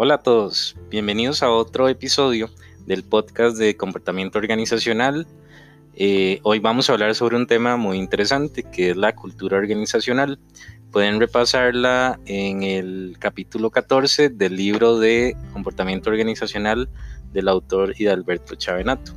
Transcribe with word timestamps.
Hola 0.00 0.14
a 0.14 0.18
todos, 0.18 0.76
bienvenidos 0.90 1.42
a 1.42 1.50
otro 1.50 1.88
episodio 1.88 2.50
del 2.86 3.02
podcast 3.02 3.56
de 3.56 3.76
comportamiento 3.76 4.38
organizacional. 4.38 5.26
Eh, 5.96 6.38
hoy 6.44 6.60
vamos 6.60 6.88
a 6.88 6.92
hablar 6.92 7.16
sobre 7.16 7.34
un 7.34 7.48
tema 7.48 7.76
muy 7.76 7.98
interesante 7.98 8.62
que 8.62 8.90
es 8.90 8.96
la 8.96 9.16
cultura 9.16 9.58
organizacional. 9.58 10.38
Pueden 10.92 11.18
repasarla 11.18 12.20
en 12.26 12.62
el 12.62 13.16
capítulo 13.18 13.70
14 13.70 14.28
del 14.28 14.54
libro 14.54 15.00
de 15.00 15.36
comportamiento 15.52 16.10
organizacional 16.10 16.88
del 17.32 17.48
autor 17.48 17.92
Hidalberto 17.98 18.54
Chavenato. 18.54 19.10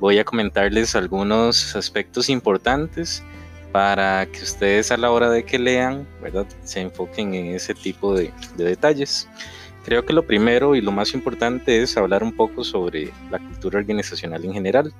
Voy 0.00 0.18
a 0.18 0.24
comentarles 0.24 0.96
algunos 0.96 1.76
aspectos 1.76 2.28
importantes 2.30 3.22
para 3.70 4.26
que 4.26 4.42
ustedes 4.42 4.90
a 4.90 4.96
la 4.96 5.12
hora 5.12 5.30
de 5.30 5.44
que 5.44 5.60
lean, 5.60 6.04
¿verdad? 6.20 6.46
Se 6.64 6.80
enfoquen 6.80 7.32
en 7.32 7.54
ese 7.54 7.74
tipo 7.74 8.12
de 8.12 8.32
detalles. 8.56 9.28
Creo 9.86 10.04
que 10.04 10.12
lo 10.12 10.26
primero 10.26 10.74
y 10.74 10.80
lo 10.80 10.90
más 10.90 11.14
importante 11.14 11.80
es 11.80 11.96
hablar 11.96 12.24
un 12.24 12.32
poco 12.32 12.64
sobre 12.64 13.12
la 13.30 13.38
cultura 13.38 13.78
organizacional 13.78 14.44
en 14.44 14.52
general. 14.52 14.92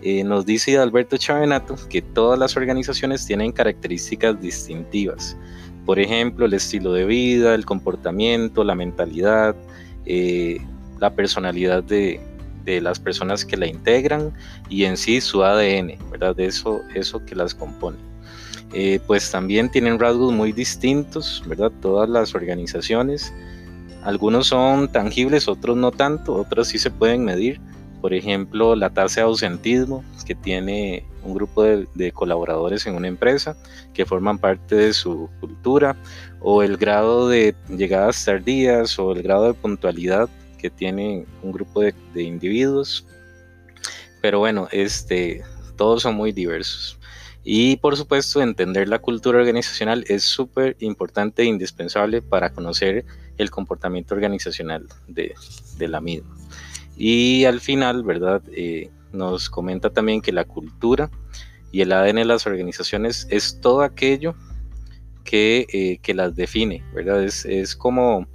Eh, 0.00 0.24
nos 0.24 0.46
dice 0.46 0.78
Alberto 0.78 1.18
Chavenato 1.18 1.76
que 1.90 2.00
todas 2.00 2.38
las 2.38 2.56
organizaciones 2.56 3.26
tienen 3.26 3.52
características 3.52 4.40
distintivas. 4.40 5.36
Por 5.84 5.98
ejemplo, 5.98 6.46
el 6.46 6.54
estilo 6.54 6.94
de 6.94 7.04
vida, 7.04 7.54
el 7.54 7.66
comportamiento, 7.66 8.64
la 8.64 8.74
mentalidad, 8.74 9.54
eh, 10.06 10.56
la 10.98 11.14
personalidad 11.14 11.84
de, 11.84 12.18
de, 12.64 12.80
las 12.80 12.98
personas 12.98 13.44
que 13.44 13.58
la 13.58 13.66
integran 13.66 14.32
y 14.70 14.84
en 14.84 14.96
sí 14.96 15.20
su 15.20 15.44
ADN, 15.44 15.98
¿verdad? 16.10 16.40
Eso, 16.40 16.80
eso 16.94 17.22
que 17.26 17.34
las 17.34 17.54
compone. 17.54 17.98
Eh, 18.72 18.98
pues 19.06 19.30
también 19.30 19.70
tienen 19.70 19.98
rasgos 19.98 20.32
muy 20.32 20.52
distintos, 20.52 21.42
¿verdad? 21.46 21.70
Todas 21.82 22.08
las 22.08 22.34
organizaciones 22.34 23.30
algunos 24.02 24.48
son 24.48 24.90
tangibles, 24.90 25.48
otros 25.48 25.76
no 25.76 25.92
tanto, 25.92 26.34
otros 26.34 26.68
sí 26.68 26.78
se 26.78 26.90
pueden 26.90 27.24
medir. 27.24 27.60
Por 28.00 28.14
ejemplo, 28.14 28.74
la 28.74 28.90
tasa 28.90 29.20
de 29.20 29.26
ausentismo 29.26 30.04
que 30.26 30.34
tiene 30.34 31.06
un 31.22 31.34
grupo 31.34 31.62
de, 31.62 32.12
colaboradores 32.12 32.86
en 32.86 32.94
una 32.94 33.06
empresa 33.06 33.56
que 33.94 34.04
forman 34.04 34.38
parte 34.38 34.74
de 34.74 34.92
su 34.92 35.30
cultura, 35.40 35.96
o 36.40 36.62
el 36.62 36.76
grado 36.76 37.28
de 37.28 37.54
llegadas 37.68 38.24
tardías 38.24 38.98
o 38.98 39.12
el 39.12 39.22
grado 39.22 39.46
de 39.46 39.54
puntualidad 39.54 40.28
que 40.58 40.70
tiene 40.70 41.24
un 41.42 41.52
grupo 41.52 41.80
de, 41.80 41.94
de 42.12 42.22
individuos. 42.22 43.06
Pero 44.20 44.40
bueno, 44.40 44.68
este, 44.72 45.42
todos 45.76 46.02
son 46.02 46.16
muy 46.16 46.32
diversos. 46.32 46.98
Y 47.44 47.76
por 47.76 47.96
supuesto, 47.96 48.40
entender 48.40 48.88
la 48.88 49.00
cultura 49.00 49.38
organizacional 49.38 50.04
es 50.08 50.22
súper 50.22 50.76
importante 50.80 51.42
e 51.42 51.46
indispensable 51.46 52.22
para 52.22 52.52
conocer 52.52 53.04
el 53.38 53.50
comportamiento 53.50 54.14
organizacional 54.14 54.86
de, 55.08 55.34
la 55.78 56.00
misma. 56.00 56.34
Y 56.96 57.44
al 57.44 57.60
final, 57.60 58.04
¿verdad? 58.04 58.42
Eh, 58.52 58.90
nos 59.12 59.50
comenta 59.50 59.90
también 59.90 60.20
que 60.20 60.32
la 60.32 60.44
cultura 60.44 61.10
y 61.70 61.80
el 61.80 61.92
ADN 61.92 62.16
de 62.16 62.24
las 62.24 62.46
organizaciones 62.46 63.26
es 63.30 63.60
todo 63.60 63.82
aquello 63.82 64.34
que, 65.24 65.66
eh, 65.72 65.98
que 66.02 66.14
las 66.14 66.36
define, 66.36 66.84
¿verdad? 66.94 67.22
Es, 67.22 67.44
es, 67.44 67.74
como, 67.74 68.26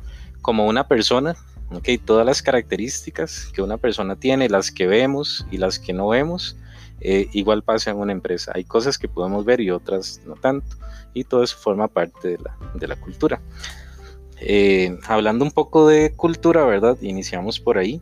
como 0.41 0.65
una 0.65 0.87
persona, 0.87 1.35
¿ok? 1.71 1.89
Todas 2.03 2.25
las 2.25 2.41
características 2.41 3.51
que 3.53 3.61
una 3.61 3.77
persona 3.77 4.15
tiene, 4.15 4.49
las 4.49 4.71
que 4.71 4.87
vemos 4.87 5.45
y 5.51 5.57
las 5.57 5.79
que 5.79 5.93
no 5.93 6.09
vemos, 6.09 6.57
eh, 6.99 7.29
igual 7.33 7.63
pasa 7.63 7.91
en 7.91 7.97
una 7.97 8.11
empresa. 8.11 8.51
Hay 8.55 8.63
cosas 8.63 8.97
que 8.97 9.07
podemos 9.07 9.45
ver 9.45 9.61
y 9.61 9.69
otras 9.69 10.21
no 10.25 10.35
tanto. 10.35 10.77
Y 11.13 11.23
todo 11.23 11.43
eso 11.43 11.57
forma 11.57 11.87
parte 11.87 12.29
de 12.29 12.37
la, 12.39 12.57
de 12.75 12.87
la 12.87 12.95
cultura. 12.95 13.41
Eh, 14.41 14.97
hablando 15.07 15.43
un 15.43 15.52
poco 15.52 15.88
de 15.88 16.13
cultura, 16.13 16.66
¿verdad? 16.66 16.97
Iniciamos 17.02 17.59
por 17.59 17.77
ahí. 17.77 18.02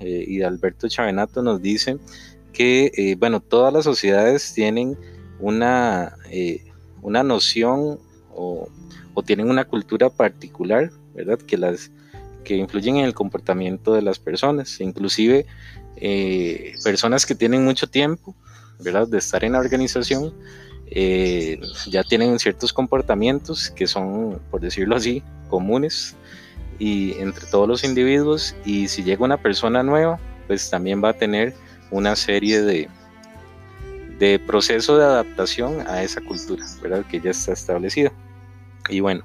Eh, 0.00 0.24
y 0.26 0.42
Alberto 0.42 0.88
Chavenato 0.88 1.42
nos 1.42 1.62
dice 1.62 1.98
que, 2.52 3.16
bueno, 3.18 3.40
todas 3.40 3.72
las 3.72 3.84
sociedades 3.84 4.52
tienen 4.54 4.96
una, 5.40 6.16
una 7.02 7.22
noción 7.22 7.98
o, 8.34 8.68
o, 9.14 9.22
tienen 9.22 9.50
una 9.50 9.64
cultura 9.64 10.10
particular, 10.10 10.90
¿verdad? 11.14 11.38
Que 11.38 11.56
las 11.56 11.90
que 12.44 12.56
influyen 12.56 12.98
en 12.98 13.06
el 13.06 13.14
comportamiento 13.14 13.94
de 13.94 14.02
las 14.02 14.20
personas. 14.20 14.80
Inclusive 14.80 15.46
eh, 15.96 16.74
personas 16.84 17.26
que 17.26 17.34
tienen 17.34 17.64
mucho 17.64 17.88
tiempo, 17.88 18.36
¿verdad? 18.78 19.08
De 19.08 19.18
estar 19.18 19.42
en 19.44 19.52
la 19.52 19.58
organización, 19.58 20.32
eh, 20.90 21.60
ya 21.88 22.02
tienen 22.02 22.38
ciertos 22.38 22.72
comportamientos 22.72 23.70
que 23.70 23.86
son, 23.86 24.40
por 24.50 24.60
decirlo 24.60 24.96
así, 24.96 25.22
comunes 25.48 26.16
y 26.78 27.12
entre 27.18 27.46
todos 27.46 27.68
los 27.68 27.84
individuos 27.84 28.54
y 28.64 28.88
si 28.88 29.02
llega 29.02 29.24
una 29.24 29.40
persona 29.40 29.82
nueva, 29.82 30.18
pues 30.46 30.68
también 30.70 31.02
va 31.02 31.10
a 31.10 31.14
tener 31.14 31.54
una 31.90 32.16
serie 32.16 32.62
de, 32.62 32.88
de 34.18 34.38
proceso 34.38 34.96
de 34.96 35.04
adaptación 35.04 35.86
a 35.86 36.02
esa 36.02 36.20
cultura, 36.20 36.64
¿verdad? 36.82 37.04
Que 37.06 37.20
ya 37.20 37.30
está 37.30 37.52
establecida. 37.52 38.12
Y 38.88 39.00
bueno, 39.00 39.24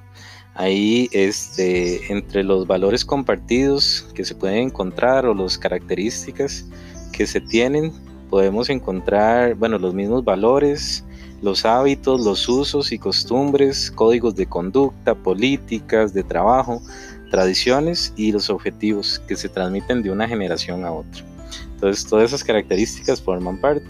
Ahí, 0.60 1.08
este, 1.14 2.12
entre 2.12 2.44
los 2.44 2.68
valores 2.68 3.06
compartidos 3.06 4.06
que 4.14 4.26
se 4.26 4.36
pueden 4.36 4.58
encontrar 4.58 5.26
o 5.26 5.34
las 5.34 5.58
características 5.58 6.66
que 7.14 7.26
se 7.26 7.40
tienen, 7.40 7.94
podemos 8.30 8.70
encontrar, 8.70 9.56
bueno, 9.56 9.78
los 9.78 9.94
mismos 9.94 10.26
valores, 10.26 11.06
los 11.42 11.66
hábitos, 11.66 12.22
los 12.22 12.48
usos 12.48 12.92
y 12.92 13.00
costumbres, 13.00 13.92
códigos 13.92 14.36
de 14.36 14.46
conducta, 14.46 15.16
políticas 15.16 16.14
de 16.14 16.24
trabajo, 16.24 16.82
tradiciones 17.32 18.14
y 18.16 18.32
los 18.32 18.50
objetivos 18.50 19.20
que 19.28 19.36
se 19.36 19.50
transmiten 19.50 20.02
de 20.02 20.12
una 20.12 20.28
generación 20.28 20.86
a 20.86 20.92
otra. 20.92 21.24
Entonces, 21.76 22.06
todas 22.06 22.26
esas 22.26 22.44
características 22.44 23.22
forman 23.22 23.60
parte. 23.60 23.88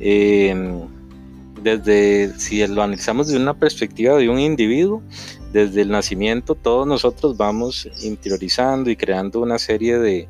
Em, 0.00 0.82
desde, 1.62 2.38
si 2.38 2.66
lo 2.66 2.82
analizamos 2.82 3.28
desde 3.28 3.40
una 3.40 3.54
perspectiva 3.54 4.16
de 4.16 4.28
un 4.28 4.38
individuo, 4.38 5.02
desde 5.54 5.82
el 5.82 5.88
nacimiento 5.88 6.56
todos 6.56 6.86
nosotros 6.86 7.36
vamos 7.36 7.88
interiorizando 8.02 8.90
y 8.90 8.96
creando 8.96 9.40
una 9.40 9.58
serie 9.58 9.98
de, 9.98 10.28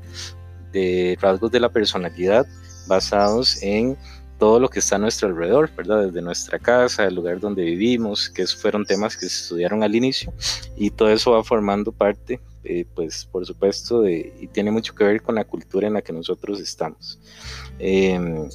rasgos 1.20 1.50
de 1.50 1.60
la 1.60 1.70
personalidad 1.70 2.46
basados 2.86 3.62
en 3.62 3.96
todo 4.38 4.60
lo 4.60 4.68
que 4.68 4.80
está 4.80 4.96
a 4.96 4.98
nuestro 4.98 5.28
alrededor, 5.28 5.70
¿verdad? 5.76 6.06
Desde 6.06 6.22
nuestra 6.22 6.58
casa, 6.58 7.04
el 7.04 7.14
lugar 7.14 7.40
donde 7.40 7.64
vivimos, 7.64 8.30
que 8.30 8.46
fueron 8.46 8.84
temas 8.84 9.16
que 9.16 9.28
se 9.28 9.42
estudiaron 9.42 9.82
al 9.82 9.94
inicio, 9.94 10.32
y 10.76 10.90
todo 10.90 11.10
eso 11.10 11.32
va 11.32 11.44
formando 11.44 11.92
parte, 11.92 12.40
eh, 12.64 12.84
pues 12.94 13.24
por 13.26 13.46
supuesto, 13.46 14.02
de, 14.02 14.34
y 14.40 14.46
tiene 14.48 14.70
mucho 14.70 14.94
que 14.94 15.04
ver 15.04 15.22
con 15.22 15.34
la 15.34 15.44
cultura 15.44 15.86
en 15.86 15.94
la 15.94 16.02
que 16.02 16.12
nosotros 16.12 16.60
estamos. 16.60 17.18
Em, 17.78 18.48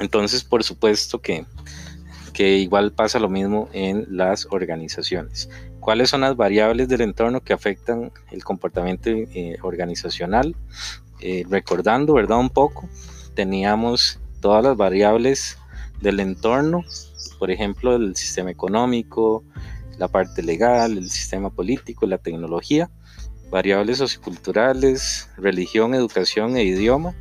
entonces, 0.00 0.42
por 0.42 0.64
supuesto 0.64 1.20
que 1.20 1.44
que 2.32 2.56
igual 2.58 2.92
pasa 2.92 3.18
lo 3.18 3.28
mismo 3.28 3.68
en 3.72 4.06
las 4.08 4.46
organizaciones. 4.50 5.48
¿Cuáles 5.80 6.10
son 6.10 6.22
las 6.22 6.36
variables 6.36 6.88
del 6.88 7.02
entorno 7.02 7.40
que 7.40 7.52
afectan 7.52 8.12
el 8.30 8.44
comportamiento 8.44 9.10
eh, 9.10 9.56
organizacional? 9.62 10.56
Eh, 11.20 11.44
recordando, 11.48 12.14
¿verdad? 12.14 12.38
Un 12.38 12.50
poco, 12.50 12.88
teníamos 13.34 14.18
todas 14.42 14.62
las 14.62 14.76
variables 14.76 15.56
del 16.02 16.20
entorno, 16.20 16.84
por 17.38 17.50
ejemplo, 17.50 17.96
el 17.96 18.14
sistema 18.14 18.50
económico, 18.50 19.42
la 19.96 20.08
parte 20.08 20.42
legal, 20.42 20.98
el 20.98 21.08
sistema 21.08 21.48
político, 21.48 22.06
la 22.06 22.18
tecnología, 22.18 22.90
variables 23.50 23.96
socioculturales, 23.98 25.30
religión, 25.38 25.94
educación 25.94 26.58
e 26.58 26.64
idioma, 26.64 27.14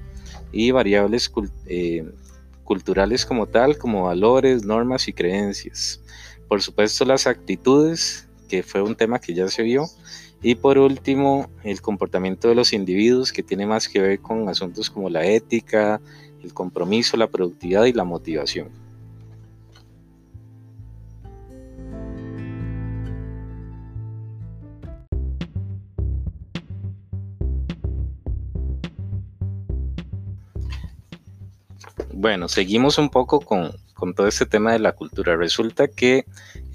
y 0.51 0.71
variables 0.71 1.31
eh, 1.67 2.03
culturales 2.63 3.25
como 3.25 3.47
tal, 3.47 3.77
como 3.77 4.03
valores, 4.03 4.65
normas 4.65 5.07
y 5.07 5.13
creencias. 5.13 6.01
Por 6.47 6.61
supuesto 6.61 7.05
las 7.05 7.27
actitudes, 7.27 8.27
que 8.49 8.63
fue 8.63 8.81
un 8.81 8.95
tema 8.95 9.19
que 9.19 9.33
ya 9.33 9.47
se 9.47 9.63
vio. 9.63 9.85
Y 10.43 10.55
por 10.55 10.77
último, 10.77 11.49
el 11.63 11.81
comportamiento 11.81 12.49
de 12.49 12.55
los 12.55 12.73
individuos, 12.73 13.31
que 13.31 13.43
tiene 13.43 13.65
más 13.65 13.87
que 13.87 14.01
ver 14.01 14.19
con 14.19 14.49
asuntos 14.49 14.89
como 14.89 15.09
la 15.09 15.23
ética, 15.23 16.01
el 16.43 16.53
compromiso, 16.53 17.17
la 17.17 17.27
productividad 17.27 17.85
y 17.85 17.93
la 17.93 18.03
motivación. 18.03 18.69
Bueno, 32.21 32.47
seguimos 32.49 32.99
un 32.99 33.09
poco 33.09 33.39
con, 33.39 33.73
todo 34.15 34.27
este 34.27 34.45
tema 34.45 34.73
de 34.73 34.79
la 34.79 34.91
cultura. 34.91 35.35
Resulta 35.35 35.87
que, 35.87 36.25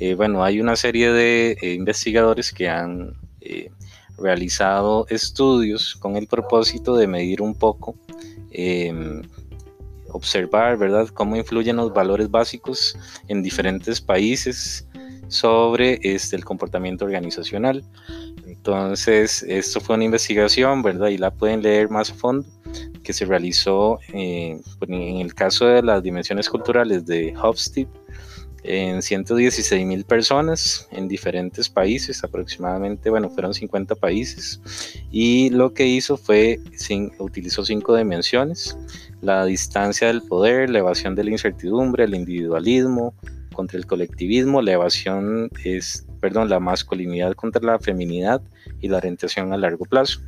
eh, 0.01 0.15
bueno, 0.15 0.43
hay 0.43 0.61
una 0.61 0.75
serie 0.75 1.13
de 1.13 1.57
eh, 1.63 1.75
investigadores 1.75 2.53
que 2.53 2.69
han 2.69 3.15
eh, 3.41 3.71
realizado 4.19 5.07
estudios 5.09 5.95
con 5.95 6.17
el 6.17 6.27
propósito 6.27 6.97
de 6.97 7.07
medir 7.07 7.43
un 7.43 7.55
poco, 7.55 7.95
em, 8.51 9.23
observar, 10.17 10.77
¿verdad?, 10.77 11.09
cómo 11.09 11.37
influyen 11.37 11.77
los 11.77 11.93
valores 11.93 12.31
básicos 12.31 12.97
en 13.29 13.43
diferentes 13.43 14.01
países 14.01 14.87
sobre 15.29 15.99
este, 16.03 16.37
el 16.37 16.45
comportamiento 16.45 17.05
organizacional. 17.05 17.85
Entonces, 18.47 19.43
esto 19.43 19.81
fue 19.81 19.97
una 19.97 20.05
investigación, 20.05 20.83
¿verdad? 20.83 21.09
Y 21.09 21.19
la 21.19 21.31
pueden 21.31 21.63
leer 21.63 21.91
más 21.91 22.11
a 22.11 22.15
fondo, 22.15 22.47
que 23.03 23.13
se 23.13 23.25
realizó 23.25 23.99
eh, 24.13 24.61
pues, 24.79 24.91
en 24.91 25.19
el 25.19 25.35
caso 25.35 25.67
de 25.67 25.83
las 25.83 26.03
dimensiones 26.03 26.49
culturales 26.49 27.07
de 27.07 27.35
Hofstede 27.41 27.89
en 28.67 29.01
116 29.01 29.87
mil 29.87 30.05
personas 30.05 30.89
en 30.91 31.09
diferentes 31.09 31.69
países, 31.69 32.25
aproximadamente, 32.25 33.11
bueno, 33.11 33.31
fueron 33.31 33.55
50 33.55 33.95
países. 33.95 34.61
Y 35.11 35.51
lo 35.51 35.73
que 35.73 35.87
hizo 35.87 36.17
fue, 36.17 36.61
sin, 36.75 37.13
utilizó 37.19 37.65
cinco 37.65 37.97
dimensiones, 37.97 38.77
la 39.21 39.45
distancia 39.45 40.09
del 40.09 40.23
poder, 40.23 40.71
la 40.71 40.81
evasión 40.81 41.15
de 41.15 41.25
la 41.25 41.31
incertidumbre, 41.31 42.05
el 42.05 42.15
individualismo 42.15 43.15
contra 43.55 43.79
el 43.79 43.87
colectivismo, 43.87 44.61
la 44.61 44.73
evasión 44.73 45.51
es, 45.65 46.07
perdón, 46.21 46.51
la 46.51 46.61
masculinidad 46.61 47.33
contra 47.33 47.63
la 47.63 47.79
feminidad 47.79 48.43
y 48.81 48.89
la 48.89 48.99
orientación 48.99 49.53
a 49.53 49.57
largo 49.57 49.85
plazo. 49.85 50.21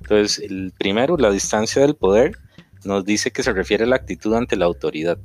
Entonces, 0.00 0.38
el 0.38 0.72
primero, 0.76 1.16
la 1.16 1.30
distancia 1.30 1.82
del 1.82 1.94
poder, 1.94 2.36
nos 2.84 3.04
dice 3.04 3.30
que 3.30 3.42
se 3.42 3.52
refiere 3.52 3.84
a 3.84 3.86
la 3.86 3.96
actitud 3.96 4.34
ante 4.34 4.56
la 4.56 4.64
autoridad 4.66 5.18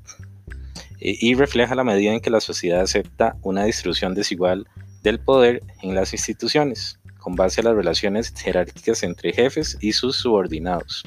y 0.99 1.33
refleja 1.35 1.75
la 1.75 1.83
medida 1.83 2.11
en 2.11 2.19
que 2.19 2.29
la 2.29 2.41
sociedad 2.41 2.81
acepta 2.81 3.35
una 3.41 3.63
distribución 3.63 4.13
desigual 4.13 4.67
del 5.03 5.19
poder 5.19 5.63
en 5.81 5.95
las 5.95 6.13
instituciones, 6.13 6.99
con 7.17 7.35
base 7.35 7.61
a 7.61 7.65
las 7.65 7.75
relaciones 7.75 8.33
jerárquicas 8.35 9.03
entre 9.03 9.33
jefes 9.33 9.77
y 9.79 9.93
sus 9.93 10.17
subordinados. 10.17 11.03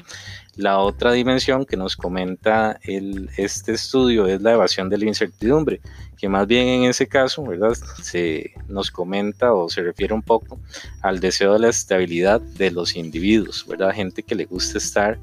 La 0.55 0.79
otra 0.79 1.11
dimensión 1.11 1.65
que 1.65 1.77
nos 1.77 1.95
comenta 1.95 2.79
el, 2.83 3.29
este 3.37 3.73
estudio 3.73 4.27
es 4.27 4.41
la 4.41 4.53
evasión 4.53 4.87
de 4.87 4.99
la 4.99 5.05
incertidumbre, 5.05 5.81
que 6.17 6.29
más 6.29 6.45
bien 6.47 6.67
en 6.67 6.83
ese 6.83 7.07
caso, 7.07 7.43
¿verdad? 7.43 7.73
Se 8.01 8.51
nos 8.67 8.91
comenta 8.91 9.53
o 9.53 9.67
se 9.67 9.81
refiere 9.81 10.13
un 10.13 10.21
poco 10.21 10.59
al 11.01 11.19
deseo 11.19 11.53
de 11.53 11.59
la 11.59 11.69
estabilidad 11.69 12.39
de 12.39 12.69
los 12.69 12.95
individuos, 12.95 13.65
¿verdad? 13.67 13.93
Gente 13.93 14.21
que 14.21 14.35
le 14.35 14.45
gusta 14.45 14.77
estar 14.77 15.19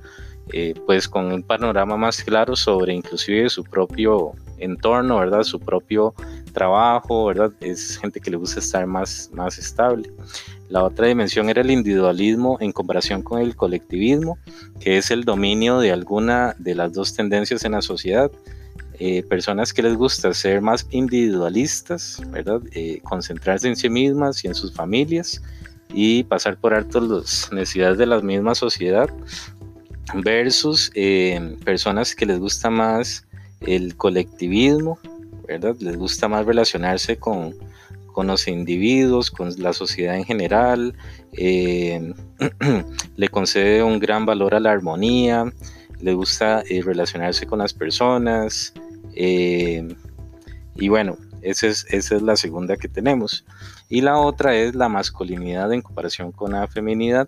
eh, 0.53 0.75
pues 0.85 1.09
con 1.09 1.33
un 1.33 1.45
panorama 1.45 1.97
más 1.97 2.25
claro 2.25 2.57
sobre 2.57 2.93
inclusive 2.93 3.49
su 3.49 3.63
propio 3.63 4.33
entorno, 4.61 5.19
¿verdad? 5.19 5.43
Su 5.43 5.59
propio 5.59 6.15
trabajo, 6.53 7.27
¿verdad? 7.27 7.53
Es 7.61 7.99
gente 7.99 8.21
que 8.21 8.31
le 8.31 8.37
gusta 8.37 8.61
estar 8.61 8.87
más, 8.87 9.31
más 9.33 9.59
estable. 9.59 10.13
La 10.69 10.85
otra 10.85 11.07
dimensión 11.07 11.49
era 11.49 11.63
el 11.63 11.71
individualismo 11.71 12.57
en 12.61 12.73
comparación 12.73 13.23
con 13.23 13.41
el 13.41 13.57
colectivismo, 13.57 14.39
que 14.79 14.99
es 14.99 15.11
el 15.11 15.25
dominio 15.25 15.81
de 15.81 15.93
alguna 15.93 16.55
de 16.59 16.75
las 16.75 16.93
dos 16.93 17.15
tendencias 17.15 17.65
en 17.65 17.73
la 17.73 17.83
sociedad. 17.83 18.31
Eh, 19.03 19.23
personas 19.23 19.73
que 19.73 19.83
les 19.83 19.97
gusta 19.97 20.33
ser 20.35 20.61
más 20.61 20.87
individualistas, 20.91 22.23
¿verdad? 22.29 22.61
Eh, 22.73 23.01
concentrarse 23.03 23.67
en 23.67 23.75
sí 23.75 23.89
mismas 23.89 24.45
y 24.45 24.49
en 24.49 24.55
sus 24.55 24.75
familias 24.75 25.43
y 25.93 26.23
pasar 26.25 26.59
por 26.59 26.75
alto 26.75 27.01
las 27.01 27.51
necesidades 27.51 27.99
de 27.99 28.07
la 28.07 28.21
misma 28.21 28.55
sociedad 28.55 29.09
versus 30.15 30.91
eh, 30.95 31.57
personas 31.65 32.15
que 32.15 32.27
les 32.27 32.39
gusta 32.39 32.71
más 32.71 33.27
el 33.61 33.97
colectivismo, 33.97 34.99
¿verdad? 35.47 35.77
Les 35.81 35.97
gusta 35.97 36.29
más 36.29 36.47
relacionarse 36.47 37.17
con, 37.17 37.55
los 38.23 38.49
individuos, 38.49 39.31
con 39.31 39.51
la 39.63 39.73
sociedad 39.73 40.15
en 40.15 40.25
general, 40.25 40.95
eh, 41.33 42.13
le 43.17 43.29
concede 43.29 43.83
un 43.83 43.99
gran 43.99 44.27
valor 44.27 44.55
a 44.55 44.61
la 44.61 44.73
armonía, 44.73 45.51
le 46.01 46.13
gusta 46.13 46.63
eh, 46.69 46.83
relacionarse 46.83 47.47
con 47.47 47.61
las 47.61 47.73
personas, 47.73 48.75
eh, 49.15 49.89
y 50.75 50.89
bueno, 50.89 51.17
esa 51.41 51.69
es, 51.69 51.87
esa 51.89 52.17
es 52.17 52.21
la 52.21 52.37
segunda 52.37 52.77
que 52.77 52.89
tenemos. 52.89 53.47
Y 53.89 54.03
la 54.03 54.19
otra 54.19 54.55
es 54.55 54.75
la 54.75 54.91
masculinidad 54.91 55.73
en 55.73 55.81
comparación 55.81 56.31
con 56.31 56.53
la 56.53 56.69
feminidad, 56.69 57.27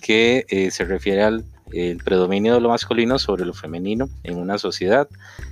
que 0.00 0.68
se 0.72 0.84
refiere 0.84 1.22
al 1.22 1.44
el 1.72 1.98
predominio 1.98 2.54
de 2.54 2.60
lo 2.60 2.68
masculino 2.68 3.18
sobre 3.18 3.44
lo 3.44 3.52
femenino 3.52 4.08
en 4.22 4.38
una 4.38 4.56
sociedad 4.58 5.08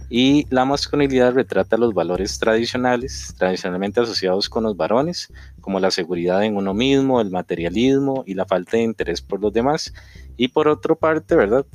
y 0.08 0.46
la 0.50 0.64
masculinidad 0.64 1.34
retrata 1.34 1.76
los 1.76 1.92
valores 1.92 2.38
tradicionales, 2.38 3.34
tradicionalmente 3.36 4.00
asociados 4.00 4.48
con 4.48 4.64
los 4.64 4.76
varones, 4.76 5.32
como 5.60 5.80
la 5.80 5.90
seguridad 5.90 6.44
en 6.44 6.56
uno 6.56 6.72
mismo, 6.74 7.20
el 7.20 7.30
materialismo 7.30 8.22
y 8.26 8.34
la 8.34 8.44
falta 8.44 8.76
de 8.76 8.84
interés 8.84 9.22
por 9.22 9.40
los 9.40 9.52
demás. 9.52 9.92
Y 10.36 10.48
por 10.48 10.68
otra 10.68 10.94
parte, 10.94 11.34
¿verdad? 11.34 11.66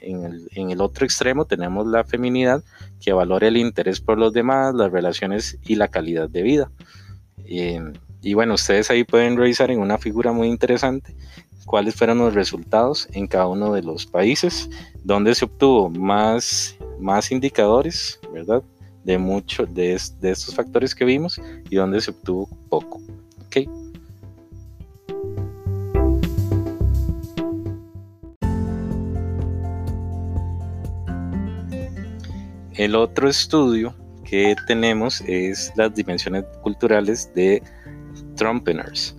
En, 0.00 0.70
el, 0.70 0.80
otro 0.80 1.04
extremo 1.04 1.46
tenemos 1.46 1.86
la 1.86 2.04
feminidad 2.04 2.62
que 3.00 3.12
valora 3.12 3.48
el 3.48 3.56
interés 3.56 4.00
por 4.00 4.18
los 4.18 4.32
demás, 4.32 4.74
las 4.74 4.92
relaciones 4.92 5.58
y 5.66 5.74
la 5.74 5.88
calidad 5.88 6.30
de 6.30 6.42
vida. 6.42 6.70
Eh, 7.44 7.80
y 8.22 8.34
bueno, 8.34 8.54
ustedes 8.54 8.90
ahí 8.90 9.04
pueden 9.04 9.36
revisar 9.36 9.70
en 9.70 9.80
una 9.80 9.98
figura 9.98 10.32
muy 10.32 10.48
interesante 10.48 11.14
cuáles 11.66 11.96
fueron 11.96 12.18
los 12.18 12.32
resultados 12.32 13.08
en 13.12 13.26
cada 13.26 13.48
uno 13.48 13.74
de 13.74 13.82
los 13.82 14.06
países, 14.06 14.70
donde 15.04 15.34
se 15.34 15.44
obtuvo 15.44 15.90
más, 15.90 16.76
más 16.98 17.30
indicadores, 17.30 18.18
¿verdad? 18.32 18.62
De 19.04 19.18
muchos 19.18 19.72
de, 19.74 19.94
estos 19.94 20.54
factores 20.54 20.94
que 20.94 21.04
vimos 21.04 21.40
y 21.68 21.76
donde 21.76 22.00
se 22.00 22.12
obtuvo 22.12 22.48
poco. 22.70 23.00
¿ok? 23.46 23.68
El 32.74 32.94
otro 32.94 33.28
estudio 33.28 33.94
que 34.24 34.54
tenemos 34.66 35.20
es 35.22 35.72
las 35.76 35.94
dimensiones 35.94 36.44
culturales 36.62 37.32
de 37.34 37.62
Trumpeners 38.36 39.15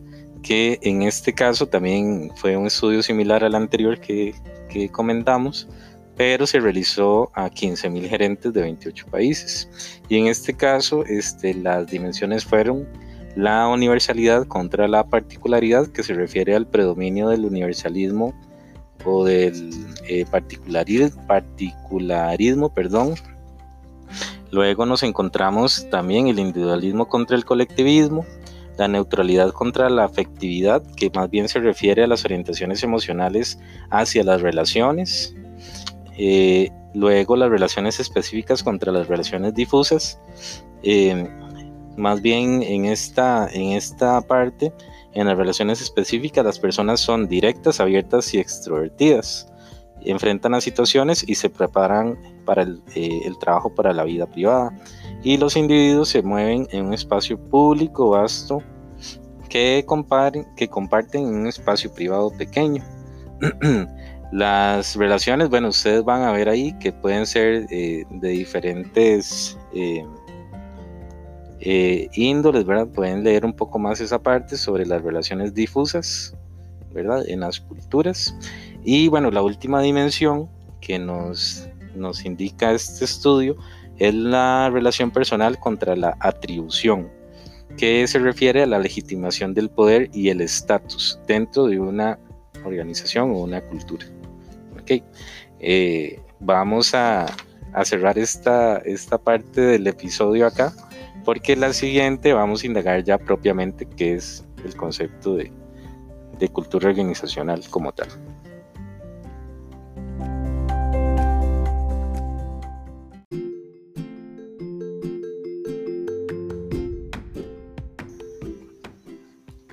que 0.47 0.79
en 0.81 1.01
este 1.01 1.33
caso 1.33 1.67
también 1.67 2.31
fue 2.35 2.55
un 2.55 2.67
estudio 2.67 3.03
similar 3.03 3.44
al 3.44 3.53
anterior 3.53 3.99
que, 3.99 4.33
que 4.69 4.88
comentamos, 4.88 5.67
pero 6.15 6.47
se 6.47 6.61
realizó 6.61 7.29
a 7.33 7.49
15.000 7.49 8.07
gerentes 8.07 8.53
de 8.53 8.61
28 8.61 9.07
países. 9.07 9.69
Y 10.07 10.17
en 10.17 10.27
este 10.27 10.53
caso, 10.53 11.03
este, 11.03 11.53
las 11.53 11.88
dimensiones 11.88 12.45
fueron 12.45 12.88
la 13.35 13.67
universalidad 13.67 14.47
contra 14.47 14.88
la 14.88 15.05
particularidad, 15.05 15.88
que 15.88 16.01
se 16.01 16.13
refiere 16.13 16.55
al 16.55 16.65
predominio 16.65 17.27
del 17.27 17.44
universalismo 17.44 18.33
o 19.05 19.25
del 19.25 19.69
eh, 20.07 20.25
particularismo, 20.31 21.27
particularismo 21.27 22.73
perdón. 22.73 23.15
Luego 24.49 24.85
nos 24.85 25.03
encontramos 25.03 25.88
también 25.91 26.27
el 26.29 26.39
individualismo 26.39 27.07
contra 27.09 27.35
el 27.35 27.44
colectivismo, 27.44 28.25
la 28.78 28.88
neutralidad 28.88 29.52
contra 29.52 29.90
la 29.90 30.06
afectividad, 30.06 30.84
que 30.96 31.10
más 31.14 31.30
bien 31.30 31.50
se 31.50 31.60
refiere 31.60 32.04
a 32.04 32.07
las 32.07 32.24
orientaciones 32.26 32.84
emocionales 32.84 33.60
hacia 33.90 34.24
las 34.24 34.42
relaciones. 34.42 35.36
Eh, 36.18 36.69
luego 36.94 37.36
las 37.36 37.50
relaciones 37.50 38.00
específicas 38.00 38.64
contra 38.64 38.92
las 38.92 39.07
relaciones 39.07 39.54
difusas. 39.54 40.19
Eh, 40.84 41.28
más 41.98 42.22
bien 42.22 42.62
en 42.62 42.86
esta, 42.86 43.50
en 43.52 43.72
esta 43.72 44.22
parte, 44.22 44.72
en 45.14 45.28
las 45.28 45.38
relaciones 45.38 45.81
específicas, 45.81 46.46
las 46.46 46.60
personas 46.60 47.00
son 47.00 47.28
directas, 47.28 47.80
abiertas 47.80 48.34
y 48.34 48.40
extrovertidas. 48.40 49.52
Enfrentan 50.02 50.52
las 50.52 50.64
situaciones 50.64 51.28
y 51.28 51.34
se 51.34 51.50
preparan 51.50 52.18
para 52.46 52.62
el, 52.62 52.81
eh, 52.96 53.22
el 53.26 53.38
trabajo 53.40 53.74
para 53.74 53.94
la 53.94 54.04
vida 54.04 54.28
privada 54.28 54.72
y 55.24 55.38
los 55.38 55.56
individuos 55.56 56.09
se 56.09 56.21
mueven 56.21 56.68
en 56.71 56.86
un 56.86 56.94
espacio 56.94 57.38
público 57.38 58.09
vasto 58.09 58.62
que, 59.50 59.86
que 60.56 60.68
comparten 60.68 61.26
un 61.26 61.47
espacio 61.47 61.92
privado 61.94 62.31
pequeño. 62.31 62.83
Las 64.31 64.95
relaciones, 64.95 65.50
bueno, 65.50 65.69
ustedes 65.69 66.04
van 66.04 66.24
a 66.24 66.31
ver 66.33 66.50
ahí 66.50 66.78
que 66.80 66.92
pueden 66.92 67.26
ser 67.26 67.66
eh, 67.69 68.04
de 68.09 68.30
diferentes 68.30 69.57
eh, 69.74 70.06
eh, 71.62 72.09
índoles, 72.14 72.66
¿verdad? 72.66 72.88
Pueden 72.88 73.24
leer 73.24 73.45
un 73.45 73.54
poco 73.54 73.80
más 73.80 74.02
esa 74.02 74.21
parte 74.21 74.57
sobre 74.57 74.86
las 74.86 75.02
relaciones 75.02 75.54
difusas, 75.54 76.36
¿verdad? 76.94 77.24
En 77.28 77.40
las 77.40 77.62
culturas. 77.62 78.36
Y 78.83 79.07
bueno, 79.07 79.31
la 79.31 79.42
última 79.42 79.81
dimensión 79.81 80.50
que 80.81 81.00
nos, 81.00 81.69
nos 81.95 82.26
indica 82.26 82.74
este 82.74 83.06
estudio 83.06 83.56
es 83.99 84.13
la 84.13 84.69
relación 84.69 85.11
personal 85.11 85.59
contra 85.59 85.95
la 85.95 86.18
atribución, 86.19 87.09
que 87.77 88.07
se 88.07 88.19
refiere 88.19 88.63
a 88.63 88.66
la 88.66 88.80
legitimación 88.80 89.54
del 89.54 89.69
poder 89.69 90.09
y 90.13 90.30
el 90.30 90.42
estatus 90.42 91.19
dentro 91.27 91.68
de 91.68 91.80
una 91.80 92.19
organización 92.63 93.31
o 93.31 93.39
una 93.39 93.61
cultura. 93.61 94.06
Okay. 94.81 95.04
Eh, 95.59 96.19
vamos 96.39 96.94
a, 96.94 97.25
cerrar 97.83 98.18
esta, 98.18 98.77
esta 98.77 99.18
parte 99.19 99.61
del 99.61 99.85
episodio 99.85 100.47
acá, 100.47 100.73
porque 101.23 101.56
la 101.56 101.73
siguiente 101.73 102.33
vamos 102.33 102.63
a 102.63 102.68
indagar 102.68 103.04
ya 103.04 103.18
propiamente 103.19 103.85
qué 103.85 104.13
es 104.13 104.45
el 104.63 104.75
concepto 104.75 105.35
de 105.35 105.51
cultura 106.49 106.89
organizacional 106.89 107.61
como 107.69 107.92
tal. 107.92 108.07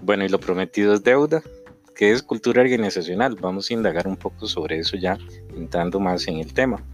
Bueno, 0.05 0.23
y 0.23 0.29
lo 0.29 0.39
prometido 0.39 0.93
es 0.93 1.03
deuda. 1.03 1.43
¿Qué 1.97 2.13
es 2.13 2.23
cultura 2.23 2.61
organizacional? 2.61 3.37
Vamos 3.41 3.71
a 3.71 3.73
indagar 3.73 4.07
un 4.07 4.17
poco 4.17 4.47
sobre 4.47 4.79
eso 4.79 4.99
ya, 4.99 5.17
entrando 5.57 5.99
más 5.99 6.29
en 6.29 6.41
el 6.41 6.53
tema. 6.53 6.85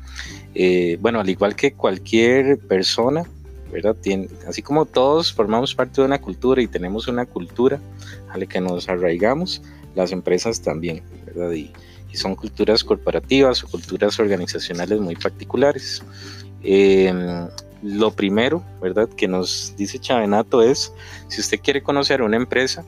Eh, 0.55 0.97
bueno, 1.00 1.19
al 1.19 1.29
igual 1.29 1.57
que 1.57 1.73
cualquier 1.73 2.59
persona, 2.59 3.25
¿verdad? 3.73 3.97
Tiene, 4.00 4.29
así 4.47 4.62
como 4.62 4.87
todos 4.87 5.33
formamos 5.33 5.75
parte 5.75 6.00
de 6.00 6.07
una 6.07 6.21
cultura 6.21 6.62
y 6.62 6.69
tenemos 6.69 7.09
una 7.09 7.26
cultura 7.26 7.81
a 8.29 8.38
la 8.38 8.47
que 8.47 8.61
nos 8.61 8.88
arraigamos, 8.88 9.61
las 9.97 10.12
empresas 10.12 10.61
también, 10.61 11.02
¿verdad? 11.26 11.50
Y, 11.50 11.73
son 12.12 12.35
culturas 12.35 12.83
corporativas 12.83 13.62
o 13.62 13.69
culturas 13.69 14.19
organizacionales 14.19 15.00
muy 15.00 15.14
particulares. 15.14 16.02
Em, 16.62 17.49
lo 17.83 18.11
primero, 18.11 18.64
¿verdad? 18.83 19.09
Que 19.09 19.29
nos 19.29 19.75
dice 19.76 20.00
Chavenato 20.00 20.61
es, 20.61 20.93
si 21.29 21.40
usted 21.40 21.61
quiere 21.61 21.85
conocer 21.85 22.23
una 22.23 22.37
empresa, 22.37 22.85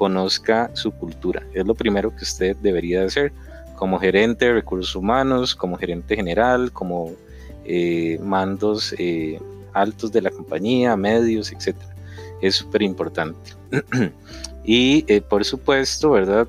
conozca 0.00 0.70
su 0.72 0.92
cultura. 0.92 1.42
Es 1.52 1.66
lo 1.66 1.74
primero 1.74 2.08
que 2.16 2.24
usted 2.24 2.56
debería 2.62 3.04
hacer 3.04 3.34
como 3.76 3.98
gerente 3.98 4.46
de 4.46 4.54
recursos 4.54 4.96
humanos, 4.96 5.54
como 5.54 5.76
gerente 5.76 6.16
general, 6.16 6.72
como 6.72 7.12
eh, 7.66 8.18
mandos 8.22 8.94
eh, 8.96 9.38
altos 9.74 10.10
de 10.10 10.22
la 10.22 10.30
compañía, 10.30 10.96
medios, 10.96 11.52
etc. 11.52 11.76
Es 12.40 12.54
súper 12.54 12.80
importante. 12.80 13.52
y 14.64 15.04
eh, 15.06 15.20
por 15.20 15.44
supuesto, 15.44 16.12
¿verdad? 16.12 16.48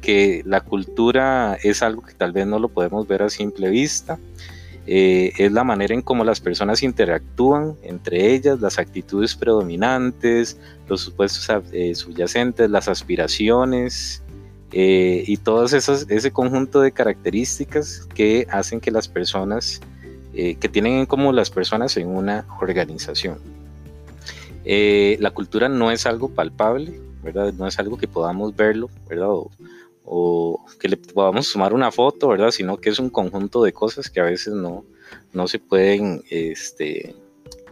que 0.00 0.42
la 0.46 0.62
cultura 0.62 1.58
es 1.62 1.82
algo 1.82 2.00
que 2.00 2.14
tal 2.14 2.32
vez 2.32 2.46
no 2.46 2.58
lo 2.58 2.70
podemos 2.70 3.06
ver 3.06 3.24
a 3.24 3.28
simple 3.28 3.68
vista. 3.68 4.18
Es 4.86 5.50
la 5.50 5.64
manera 5.64 5.94
en 5.94 6.02
cómo 6.02 6.22
las 6.22 6.40
personas 6.40 6.82
interactúan 6.82 7.74
entre 7.82 8.32
ellas, 8.32 8.60
las 8.60 8.78
actitudes 8.78 9.34
predominantes, 9.34 10.58
los 10.88 11.00
supuestos 11.00 11.50
subyacentes, 11.94 12.70
las 12.70 12.86
aspiraciones, 12.86 14.22
eh, 14.72 15.24
y 15.26 15.38
esas, 15.72 16.06
ese 16.10 16.32
conjunto 16.32 16.80
de 16.80 16.92
características 16.92 18.06
que 18.14 18.46
hacen 18.50 18.80
que 18.80 18.90
las 18.90 19.08
personas, 19.08 19.80
eh, 20.34 20.56
que 20.56 20.68
tienen 20.68 20.94
en 20.94 21.06
común 21.06 21.36
las 21.36 21.50
personas 21.50 21.96
en 21.96 22.08
una 22.08 22.46
organización. 22.60 23.38
Eh, 24.64 25.16
la 25.20 25.30
cultura 25.30 25.68
no 25.68 25.90
es 25.90 26.04
algo 26.04 26.28
palpable, 26.28 27.00
¿verdad? 27.22 27.52
No 27.54 27.66
es 27.66 27.78
algo 27.78 27.96
que 27.96 28.08
podamos 28.08 28.54
verlo, 28.56 28.90
¿verdad? 29.08 29.30
O, 29.30 29.50
que 30.78 30.88
le 30.88 30.96
podamos 30.96 31.46
sumar 31.46 31.74
una 31.74 31.90
foto, 31.90 32.28
¿verdad? 32.28 32.50
Sino 32.50 32.78
que 32.78 32.90
es 32.90 32.98
un 32.98 33.10
conjunto 33.10 33.62
de 33.62 33.72
cosas 33.72 34.08
que 34.08 34.20
a 34.20 34.24
veces 34.24 34.54
no, 34.54 34.84
no 35.32 35.48
se 35.48 35.58
pueden 35.58 36.22
este, 36.30 37.14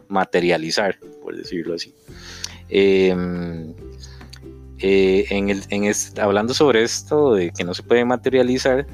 materializar, 0.08 0.98
por 1.22 1.36
decirlo 1.36 1.74
así. 1.74 1.94
Eh, 2.68 3.14
en 4.78 5.50
el, 5.50 5.62
en 5.70 5.92
hablando 6.20 6.52
sobre 6.52 6.82
esto 6.82 7.34
de 7.34 7.52
que 7.52 7.64
no 7.64 7.72
se 7.74 7.82
puede 7.82 8.04
materializar, 8.04 8.86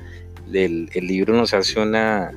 el, 0.52 0.90
el 0.92 1.06
libro 1.06 1.34
nos 1.34 1.54
hace 1.54 1.80
una, 1.80 2.32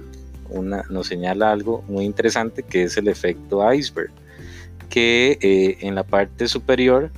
una, 0.49 0.83
nos 0.89 1.07
señala 1.07 1.51
algo 1.51 1.83
muy 1.87 2.05
interesante 2.05 2.63
que 2.63 2.83
es 2.83 2.97
el 2.97 3.07
efecto 3.07 3.71
iceberg, 3.71 4.11
que 4.89 5.37
eh, 5.41 5.77
en 5.81 5.95
la 5.95 6.03
parte 6.03 6.47
superior, 6.47 7.11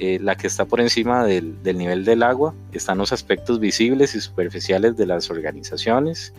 eh, 0.00 0.18
la 0.20 0.36
que 0.36 0.48
está 0.48 0.64
por 0.64 0.80
encima 0.80 1.24
del, 1.24 1.62
del, 1.62 1.78
nivel 1.78 2.04
del 2.04 2.24
agua, 2.24 2.54
están 2.72 2.98
los 2.98 3.12
aspectos 3.12 3.60
visibles 3.60 4.16
y 4.16 4.20
superficiales 4.20 4.96
de 4.96 5.06
las 5.06 5.30
organizaciones 5.30 6.34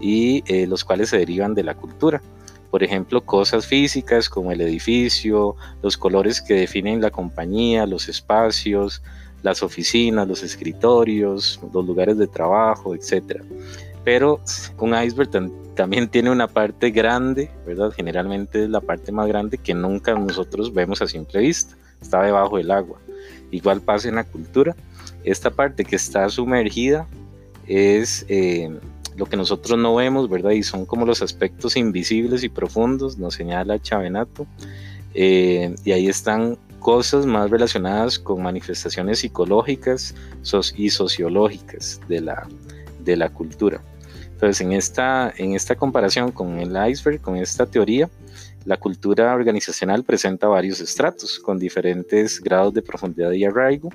y 0.00 0.42
los 0.66 0.84
cuales 0.84 1.10
se 1.10 1.18
derivan 1.18 1.54
de 1.54 1.62
la 1.62 1.76
cultura 1.76 2.20
por 2.72 2.82
ejemplo, 2.82 3.20
cosas 3.20 3.66
físicas 3.66 4.30
como 4.30 4.50
el 4.50 4.62
edificio, 4.62 5.56
los 5.82 5.98
colores 5.98 6.40
que 6.40 6.54
definen 6.54 7.02
la 7.02 7.10
compañía, 7.10 7.84
los 7.84 8.08
espacios, 8.08 9.02
las 9.42 9.62
oficinas, 9.62 10.26
los 10.26 10.42
escritorios, 10.42 11.60
los 11.70 11.84
lugares 11.84 12.16
de 12.16 12.26
trabajo, 12.26 12.94
etc. 12.94 13.42
Pero 14.04 14.40
un 14.78 14.94
iceberg 14.94 15.30
también 15.74 16.08
tiene 16.08 16.30
una 16.30 16.48
parte 16.48 16.90
grande, 16.90 17.50
¿verdad? 17.66 17.92
Generalmente 17.92 18.64
es 18.64 18.70
la 18.70 18.80
parte 18.80 19.12
más 19.12 19.28
grande 19.28 19.58
que 19.58 19.74
nunca 19.74 20.14
nosotros 20.14 20.72
vemos 20.72 21.00
a 21.02 21.06
simple 21.06 21.40
vista, 21.40 21.76
está 22.00 22.22
debajo 22.22 22.56
del 22.56 22.70
agua. 22.70 22.98
Igual 23.50 23.80
pasa 23.80 24.08
en 24.08 24.16
la 24.16 24.24
cultura. 24.24 24.74
Esta 25.24 25.50
parte 25.50 25.84
que 25.84 25.96
está 25.96 26.28
sumergida 26.28 27.06
es 27.66 28.26
eh, 28.28 28.70
lo 29.16 29.26
que 29.26 29.36
nosotros 29.36 29.78
no 29.78 29.94
vemos, 29.94 30.28
¿verdad? 30.28 30.50
Y 30.50 30.62
son 30.62 30.84
como 30.84 31.06
los 31.06 31.22
aspectos 31.22 31.76
invisibles 31.76 32.42
y 32.42 32.48
profundos, 32.48 33.18
nos 33.18 33.34
señala 33.34 33.80
Chavenato. 33.80 34.46
Eh, 35.14 35.74
y 35.84 35.92
ahí 35.92 36.08
están 36.08 36.58
cosas 36.80 37.26
más 37.26 37.50
relacionadas 37.50 38.18
con 38.18 38.42
manifestaciones 38.42 39.20
psicológicas 39.20 40.14
y 40.76 40.90
sociológicas 40.90 42.00
de 42.08 42.20
la, 42.20 42.48
de 43.04 43.16
la 43.16 43.28
cultura. 43.28 43.80
Entonces, 44.42 44.66
en 44.66 44.72
esta, 44.72 45.32
en 45.36 45.54
esta 45.54 45.76
comparación 45.76 46.32
con 46.32 46.58
el 46.58 46.76
iceberg, 46.90 47.20
con 47.20 47.36
esta 47.36 47.64
teoría, 47.64 48.10
la 48.64 48.76
cultura 48.76 49.32
organizacional 49.32 50.02
presenta 50.02 50.48
varios 50.48 50.80
estratos 50.80 51.38
con 51.38 51.60
diferentes 51.60 52.40
grados 52.40 52.74
de 52.74 52.82
profundidad 52.82 53.30
y 53.30 53.44
arraigo. 53.44 53.90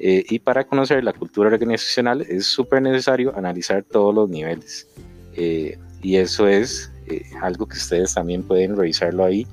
Eh, 0.00 0.24
y 0.28 0.40
para 0.40 0.64
conocer 0.64 1.04
la 1.04 1.12
cultura 1.12 1.48
organizacional 1.48 2.22
es 2.22 2.44
súper 2.44 2.82
necesario 2.82 3.36
analizar 3.36 3.84
todos 3.84 4.12
los 4.12 4.28
niveles. 4.28 4.88
Eh, 5.36 5.78
y 6.02 6.16
eso 6.16 6.48
es 6.48 6.90
eh, 7.06 7.22
algo 7.40 7.68
que 7.68 7.76
ustedes 7.76 8.14
también 8.14 8.42
pueden 8.42 8.76
revisarlo 8.76 9.24
ahí. 9.24 9.46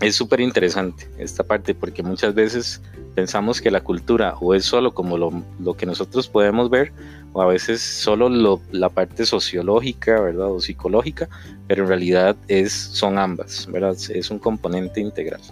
Es 0.00 0.16
súper 0.16 0.40
interesante 0.40 1.10
esta 1.18 1.44
parte 1.44 1.74
porque 1.74 2.02
muchas 2.02 2.34
veces 2.34 2.80
pensamos 3.14 3.60
que 3.60 3.70
la 3.70 3.82
cultura 3.82 4.34
o 4.40 4.54
es 4.54 4.64
solo 4.64 4.94
como 4.94 5.18
lo, 5.18 5.30
lo 5.58 5.74
que 5.74 5.84
nosotros 5.84 6.26
podemos 6.26 6.70
ver 6.70 6.90
o 7.34 7.42
a 7.42 7.46
veces 7.46 7.82
solo 7.82 8.60
la 8.72 8.88
parte 8.88 9.26
sociológica, 9.26 10.18
¿verdad? 10.18 10.52
O 10.52 10.60
psicológica, 10.60 11.28
pero 11.68 11.82
en 11.82 11.88
realidad 11.88 12.34
es, 12.48 12.72
son 12.72 13.18
ambas, 13.18 13.68
¿verdad? 13.70 13.94
Es 14.08 14.30
un 14.30 14.38
componente 14.38 15.02
integral. 15.02 15.42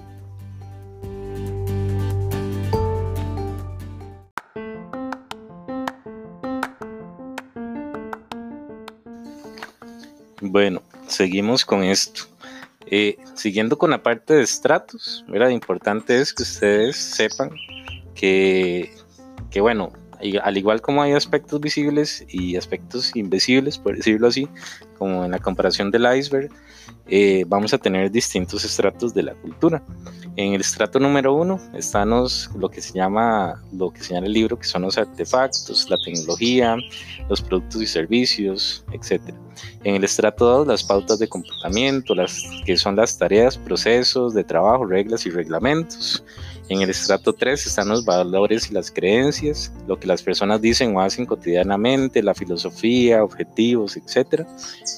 Bueno, 10.40 10.80
seguimos 11.06 11.66
con 11.66 11.82
esto. 11.82 12.22
Eh, 12.90 13.18
siguiendo 13.34 13.76
con 13.76 13.90
la 13.90 14.02
parte 14.02 14.34
de 14.34 14.42
estratos, 14.42 15.24
¿verdad? 15.28 15.50
Importante 15.50 16.20
es 16.20 16.32
que 16.32 16.42
ustedes 16.42 16.96
sepan 16.96 17.50
que, 18.14 18.94
que 19.50 19.60
bueno, 19.60 19.92
al 20.42 20.56
igual 20.56 20.80
como 20.80 21.02
hay 21.02 21.12
aspectos 21.12 21.60
visibles 21.60 22.24
y 22.28 22.56
aspectos 22.56 23.14
invisibles, 23.14 23.78
por 23.78 23.96
decirlo 23.96 24.28
así, 24.28 24.48
como 24.98 25.24
en 25.24 25.30
la 25.30 25.38
comparación 25.38 25.90
del 25.90 26.06
iceberg, 26.16 26.50
eh, 27.10 27.44
vamos 27.46 27.72
a 27.72 27.78
tener 27.78 28.10
distintos 28.10 28.64
estratos 28.64 29.14
de 29.14 29.22
la 29.22 29.34
cultura. 29.34 29.82
En 30.36 30.52
el 30.52 30.60
estrato 30.60 31.00
número 31.00 31.34
uno 31.34 31.58
están 31.74 32.10
lo 32.10 32.68
que 32.70 32.82
se 32.82 32.92
llama, 32.92 33.62
lo 33.72 33.90
que 33.90 34.02
señala 34.02 34.26
el 34.26 34.32
libro, 34.32 34.58
que 34.58 34.66
son 34.66 34.82
los 34.82 34.98
artefactos, 34.98 35.88
la 35.88 35.96
tecnología, 36.04 36.76
los 37.28 37.40
productos 37.40 37.82
y 37.82 37.86
servicios, 37.86 38.84
etc. 38.92 39.22
En 39.84 39.96
el 39.96 40.04
estrato 40.04 40.44
2, 40.44 40.66
las 40.66 40.84
pautas 40.84 41.18
de 41.18 41.28
comportamiento, 41.28 42.14
las, 42.14 42.44
que 42.66 42.76
son 42.76 42.94
las 42.94 43.16
tareas, 43.16 43.56
procesos 43.56 44.34
de 44.34 44.44
trabajo, 44.44 44.84
reglas 44.84 45.26
y 45.26 45.30
reglamentos. 45.30 46.22
En 46.68 46.82
el 46.82 46.90
estrato 46.90 47.32
3 47.32 47.66
están 47.66 47.88
los 47.88 48.04
valores 48.04 48.70
y 48.70 48.74
las 48.74 48.90
creencias, 48.90 49.72
lo 49.86 49.98
que 49.98 50.06
las 50.06 50.22
personas 50.22 50.60
dicen 50.60 50.94
o 50.94 51.00
hacen 51.00 51.24
cotidianamente, 51.24 52.22
la 52.22 52.34
filosofía, 52.34 53.24
objetivos, 53.24 53.96
etc. 53.96 54.46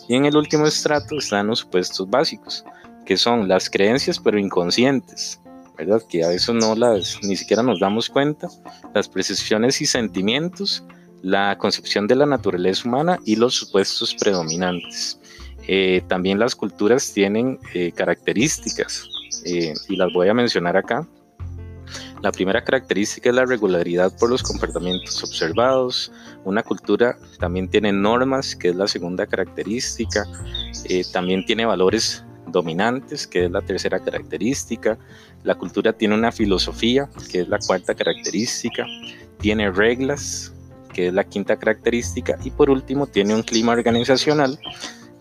Y 0.09 0.17
en 0.17 0.25
el 0.25 0.37
último 0.37 0.67
estrato 0.67 1.19
están 1.19 1.47
los 1.47 1.61
supuestos 1.61 2.11
básicos, 2.11 2.65
que 3.07 3.17
son 3.17 3.47
las 3.47 3.71
creencias 3.71 4.19
pero 4.19 4.37
inconscientes, 4.37 5.41
¿verdad? 5.79 6.03
Que 6.09 6.25
a 6.25 6.29
veces 6.29 6.57
no 6.57 6.75
las 6.75 7.19
ni 7.23 7.37
siquiera 7.37 7.62
nos 7.62 7.79
damos 7.79 8.11
cuenta, 8.11 8.49
las 8.93 9.09
percepciones 9.09 9.81
y 9.81 9.87
sentimientos, 9.87 10.83
la 11.23 11.57
concepción 11.57 12.09
de 12.09 12.17
la 12.17 12.27
naturaleza 12.27 12.89
humana 12.89 13.17
y 13.25 13.37
los 13.37 13.55
supuestos 13.55 14.17
predominantes. 14.17 15.21
Eh, 15.69 16.03
también 16.09 16.41
las 16.41 16.57
culturas 16.57 17.12
tienen 17.12 17.61
eh, 17.75 17.93
características 17.93 19.09
eh, 19.45 19.73
y 19.89 19.95
las 19.95 20.12
voy 20.12 20.29
a 20.29 20.35
mencionar 20.35 20.77
acá 20.77 21.07
la 22.23 22.33
primera 22.33 22.62
característica 22.62 23.31
es 23.31 23.35
la 23.35 23.47
regularidad 23.47 24.15
por 24.19 24.29
los 24.29 24.43
comportamientos 24.43 25.23
observados. 25.25 26.12
Una 26.45 26.62
cultura 26.62 27.17
también 27.39 27.69
tiene 27.69 27.93
normas, 27.93 28.55
que 28.55 28.69
es 28.69 28.77
la 28.77 28.89
segunda 28.89 29.27
característica. 29.27 30.27
Eh, 30.85 31.05
también 31.12 31.47
tiene 31.47 31.65
valores 31.65 32.23
dominantes, 32.49 33.27
que 33.27 33.47
es 33.47 33.50
la 33.50 33.62
tercera 33.62 34.00
característica. 34.00 34.99
La 35.45 35.55
cultura 35.55 35.95
tiene 35.95 36.15
una 36.15 36.31
filosofía, 36.31 37.09
que 37.31 37.41
es 37.41 37.49
la 37.49 37.59
cuarta 37.59 37.95
característica. 37.95 38.85
Tiene 39.39 39.71
reglas, 39.71 40.53
que 40.93 41.09
es 41.09 41.15
la 41.15 41.25
quinta 41.25 41.59
característica. 41.59 42.39
Y 42.45 42.50
por 42.50 42.69
último, 42.69 43.07
tiene 43.07 43.35
un 43.35 43.43
clima 43.43 43.73
organizacional, 43.73 44.59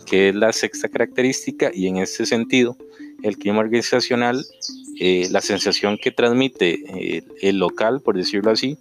que 0.06 0.29
es 0.29 0.36
la 0.36 0.51
sexta 0.51 0.89
característica. 0.89 1.72
Y 1.74 1.88
en 1.88 1.98
ese 1.98 2.25
sentido, 2.25 2.75
el 3.24 3.38
clima 3.38 3.60
organizacional 3.60 4.46
eh, 5.00 5.27
la 5.32 5.41
sensación 5.41 5.98
que 5.98 6.12
transmite 6.12 7.24
el, 7.41 7.58
local, 7.58 8.01
por 8.01 8.18
decirlo 8.18 8.51
así, 8.51 8.77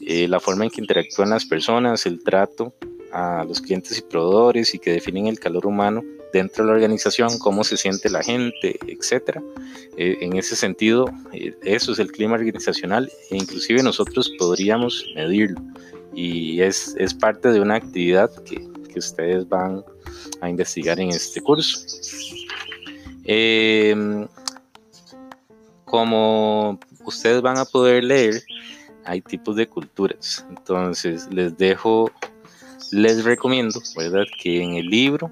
la 0.00 0.40
forma 0.40 0.64
en 0.64 0.70
que 0.70 0.80
interactúan 0.80 1.30
las 1.30 1.44
personas, 1.44 2.06
el 2.06 2.24
trato 2.24 2.74
a 3.12 3.44
los 3.46 3.60
clientes 3.60 3.96
y 3.98 4.02
proveedores 4.02 4.74
y 4.74 4.80
que 4.80 4.90
definen 4.92 5.28
el 5.28 5.38
calor 5.38 5.64
humano 5.66 6.02
dentro 6.32 6.64
de 6.64 6.70
la 6.70 6.74
organización, 6.74 7.38
cómo 7.38 7.62
se 7.62 7.76
siente 7.76 8.10
la 8.10 8.22
gente, 8.22 8.78
etcétera. 8.88 9.40
en 9.96 10.36
ese 10.36 10.56
sentido, 10.56 11.06
eso 11.62 11.92
es 11.92 11.98
el 12.00 12.10
clima 12.10 12.34
organizacional 12.34 13.12
e 13.30 13.36
inclusive 13.36 13.82
nosotros 13.82 14.32
podríamos 14.38 15.06
medirlo 15.14 15.60
y 16.14 16.60
es, 16.60 16.94
es 16.98 17.14
parte 17.14 17.50
de 17.50 17.60
una 17.60 17.76
actividad 17.76 18.30
que, 18.44 18.66
que, 18.92 18.98
ustedes 18.98 19.48
van 19.48 19.82
a 20.40 20.50
investigar 20.50 21.00
en 21.00 21.10
este 21.10 21.40
curso. 21.40 21.78
Como 25.92 26.80
ustedes 27.04 27.42
van 27.42 27.58
a 27.58 27.66
poder 27.66 28.02
leer, 28.02 28.42
hay 29.04 29.20
tipos 29.20 29.56
de 29.56 29.68
culturas. 29.68 30.42
Entonces 30.48 31.28
les 31.30 31.54
dejo, 31.58 32.10
les 32.92 33.22
recomiendo, 33.24 33.78
¿verdad? 33.94 34.24
Que 34.40 34.62
en 34.62 34.76
el 34.76 34.86
libro 34.86 35.30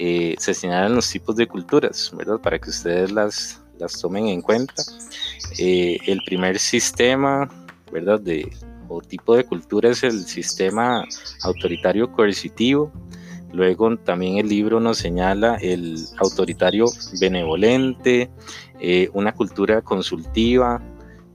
eh, 0.00 0.34
se 0.38 0.54
señalan 0.54 0.96
los 0.96 1.08
tipos 1.08 1.36
de 1.36 1.46
culturas, 1.46 2.10
¿verdad? 2.16 2.40
Para 2.40 2.58
que 2.58 2.70
ustedes 2.70 3.12
las, 3.12 3.62
las 3.78 4.00
tomen 4.00 4.26
en 4.26 4.42
cuenta. 4.42 4.74
Eh, 5.56 5.98
el 6.04 6.20
primer 6.26 6.58
sistema, 6.58 7.48
¿verdad? 7.92 8.18
De, 8.18 8.50
o 8.88 9.00
tipo 9.02 9.36
de 9.36 9.44
cultura 9.44 9.90
es 9.90 10.02
el 10.02 10.24
sistema 10.26 11.04
autoritario 11.42 12.10
coercitivo. 12.10 12.90
Luego 13.52 13.96
también 13.98 14.38
el 14.38 14.48
libro 14.48 14.80
nos 14.80 14.98
señala 14.98 15.58
el 15.60 15.96
autoritario 16.18 16.86
benevolente, 17.20 18.28
eh, 18.80 19.08
una 19.12 19.32
cultura 19.32 19.82
consultiva 19.82 20.82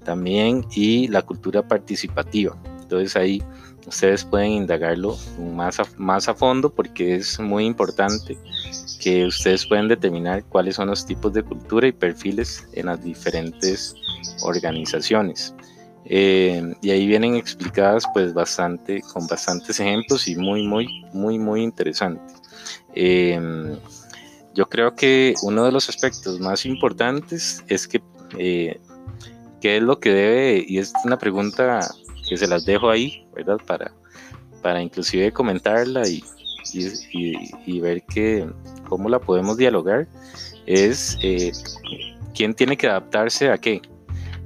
también 0.04 0.66
y 0.72 1.08
la 1.08 1.22
cultura 1.22 1.68
participativa. 1.68 2.58
Entonces 2.82 3.16
ahí 3.16 3.44
ustedes 3.88 4.24
pueden 4.26 4.52
indagarlo 4.52 5.18
más 5.56 5.80
a, 5.80 5.84
más 5.98 6.28
a 6.28 6.34
fondo 6.34 6.70
porque 6.70 7.16
es 7.16 7.40
muy 7.40 7.66
importante 7.66 8.38
que 9.00 9.26
ustedes 9.26 9.66
puedan 9.66 9.88
determinar 9.88 10.44
cuáles 10.46 10.76
son 10.76 10.90
los 10.90 11.06
tipos 11.06 11.34
de 11.34 11.44
cultura 11.44 11.88
y 11.88 11.92
perfiles 11.92 12.68
en 12.74 12.88
las 12.88 13.04
diferentes 13.04 13.96
organizaciones. 14.42 15.54
Eh, 16.06 16.74
y 16.82 16.90
ahí 16.90 17.06
vienen 17.08 17.36
explicadas 17.36 18.04
pues 18.14 18.34
bastante, 18.34 19.02
con 19.14 19.28
bastantes 19.28 19.80
ejemplos 19.80 20.28
y 20.28 20.36
muy, 20.36 20.66
muy, 20.66 20.88
muy, 21.14 21.38
muy 21.38 21.62
interesante. 21.62 22.34
Em, 22.96 23.78
yo 24.54 24.68
creo 24.68 24.96
que 24.96 25.34
uno 25.44 25.66
de 25.66 25.72
los 25.72 25.90
aspectos 25.90 26.40
más 26.40 26.66
importantes 26.66 27.64
es 27.68 27.88
que, 27.88 28.02
eh, 28.38 28.80
¿qué 29.62 29.78
es 29.78 29.84
lo 29.84 30.00
que 30.00 30.12
debe? 30.12 30.66
Y 30.68 30.80
es 30.80 30.94
una 31.06 31.18
pregunta 31.18 31.80
que 32.28 32.38
se 32.38 32.48
las 32.48 32.66
dejo 32.66 32.90
ahí, 32.90 33.28
¿verdad? 33.34 33.58
Para, 33.66 33.92
para 34.62 34.82
inclusive 34.82 35.32
comentarla 35.32 36.08
y, 36.08 36.24
y, 36.74 37.80
ver 37.80 38.04
que, 38.04 38.48
cómo 38.88 39.10
la 39.10 39.20
podemos 39.20 39.58
dialogar, 39.58 40.08
es 40.66 41.18
eh, 41.22 41.52
quién 42.36 42.54
tiene 42.54 42.78
que 42.78 42.88
adaptarse 42.88 43.50
a 43.50 43.58
qué 43.58 43.82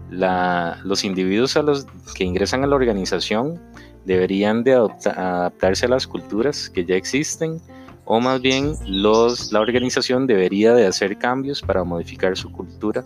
los 0.10 1.04
individuos 1.04 1.58
a 1.58 1.64
los 1.64 1.88
que 2.16 2.24
ingresan 2.24 2.64
a 2.64 2.68
la 2.68 2.76
organización 2.76 3.60
deberían 4.06 4.64
de 4.64 4.74
adaptarse 4.74 5.86
a 5.86 5.90
las 5.90 6.08
culturas 6.08 6.70
que 6.70 6.86
ya 6.86 6.96
existen 6.96 7.60
o 8.06 8.20
más 8.20 8.42
bien 8.42 8.74
los, 8.86 9.52
la 9.52 9.62
organización 9.62 10.28
debería 10.28 10.74
de 10.74 10.86
hacer 10.86 11.18
cambios 11.18 11.62
para 11.62 11.84
modificar 11.84 12.38
su 12.38 12.52
cultura 12.52 13.04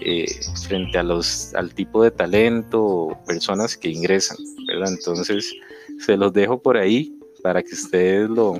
eh, 0.00 0.26
frente 0.66 0.98
a 0.98 1.02
los, 1.02 1.54
al 1.54 1.74
tipo 1.74 2.02
de 2.02 2.10
talento 2.10 2.82
o 2.82 3.24
personas 3.24 3.76
que 3.76 3.88
ingresan. 3.88 4.36
Entonces 4.68 5.54
se 5.98 6.16
los 6.16 6.32
dejo 6.32 6.60
por 6.60 6.76
ahí 6.76 7.18
para 7.42 7.62
que 7.62 7.74
ustedes 7.74 8.28
lo, 8.30 8.58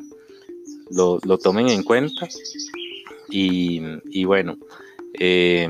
lo, 0.90 1.38
tomen 1.38 1.68
en 1.68 1.82
cuenta 1.82 2.28
y, 3.28 4.24
bueno, 4.24 4.56
eh, 5.18 5.68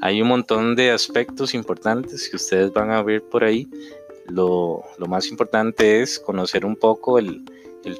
hay 0.00 0.22
un 0.22 0.28
montón 0.28 0.76
de 0.76 0.90
aspectos 0.90 1.54
importantes 1.54 2.28
que 2.28 2.36
ustedes 2.36 2.72
van 2.72 2.90
a 2.90 3.02
ver 3.02 3.22
por 3.22 3.44
ahí. 3.44 3.68
Lo, 4.26 4.82
más 5.08 5.28
importante 5.28 6.00
es 6.00 6.18
conocer 6.18 6.64
un 6.64 6.76
poco 6.76 7.18
el, 7.18 7.44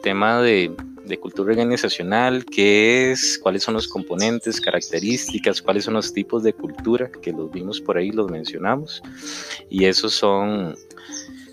tema 0.01 0.41
de, 0.41 0.75
cultura 1.21 1.51
organizacional, 1.51 2.45
qué 2.45 3.13
es, 3.13 3.39
cuáles 3.43 3.63
son 3.63 3.75
los 3.75 3.87
componentes, 3.87 4.61
características, 4.61 5.61
cuáles 5.61 5.85
son 5.85 5.95
los 5.95 6.13
tipos 6.13 6.43
de 6.43 6.53
cultura, 6.53 7.11
que 7.23 7.33
los 7.33 7.51
vimos 7.51 7.81
por 7.81 7.97
ahí, 7.97 8.11
los 8.11 8.31
mencionamos. 8.31 9.03
Y 9.69 9.85
esos 9.85 10.15
son, 10.15 10.75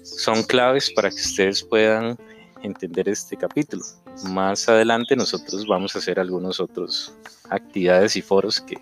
son 0.03 0.43
claves 0.43 0.89
para 0.91 1.09
que 1.09 1.17
ustedes 1.17 1.63
puedan 1.63 2.17
entender 2.63 3.09
este 3.09 3.35
capítulo. 3.37 3.83
Más 4.29 4.67
adelante 4.69 5.15
nosotros 5.15 5.65
vamos 5.67 5.95
a 5.95 5.99
hacer 5.99 6.19
algunos 6.19 6.59
otros 6.59 7.13
actividades 7.49 8.15
y 8.15 8.21
foros 8.21 8.61
que, 8.61 8.77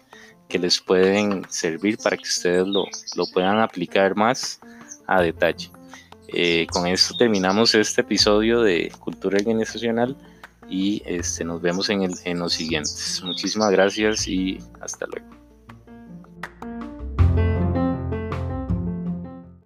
que 0.50 0.60
les 0.60 0.80
pueden 0.80 1.46
servir 1.50 1.98
para 2.00 2.18
que 2.18 2.24
ustedes 2.24 2.68
lo, 2.68 2.86
puedan 3.32 3.60
aplicar 3.60 4.16
más 4.16 4.60
a 5.08 5.22
detalle. 5.22 5.72
Eh, 6.34 6.68
con 6.72 6.88
esto 6.88 7.16
terminamos 7.18 7.74
este 7.76 8.02
episodio 8.02 8.62
de 8.62 8.92
Cultura 9.00 9.38
Organizacional 9.38 10.16
y 10.70 11.02
este, 11.06 11.44
nos 11.44 11.62
vemos 11.62 11.90
en, 11.90 12.04
el, 12.04 12.14
en 12.26 12.40
los 12.40 12.54
siguientes. 12.54 13.22
Muchísimas 13.24 13.72
gracias 13.72 14.28
y 14.28 14.60
hasta 14.82 15.06
luego. 15.08 15.39